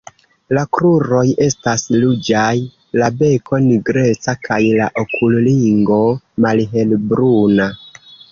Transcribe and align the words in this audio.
La 0.57 0.61
kruroj 0.75 1.25
estas 1.47 1.83
ruĝaj, 2.03 2.55
la 3.01 3.11
beko 3.19 3.59
nigreca 3.67 4.35
kaj 4.47 4.59
la 4.79 4.89
okulringo 5.03 6.01
malhelbruna. 6.47 7.69